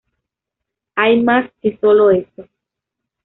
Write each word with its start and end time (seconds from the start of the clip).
Hay 0.95 1.21
más 1.21 1.51
que 1.61 1.77
solo 1.77 2.09
eso. 2.09 2.47